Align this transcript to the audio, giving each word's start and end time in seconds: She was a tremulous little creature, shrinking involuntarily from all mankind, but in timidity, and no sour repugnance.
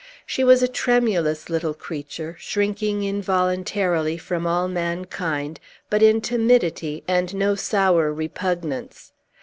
She 0.25 0.43
was 0.43 0.63
a 0.63 0.67
tremulous 0.67 1.47
little 1.47 1.75
creature, 1.75 2.35
shrinking 2.39 3.03
involuntarily 3.03 4.17
from 4.17 4.47
all 4.47 4.67
mankind, 4.67 5.59
but 5.91 6.01
in 6.01 6.21
timidity, 6.21 7.03
and 7.07 7.35
no 7.35 7.53
sour 7.53 8.11
repugnance. 8.11 9.11